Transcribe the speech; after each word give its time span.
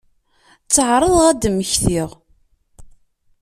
Tteɛraḍeɣ 0.65 1.25
ad 1.29 1.37
d-mmektiɣ. 1.41 2.09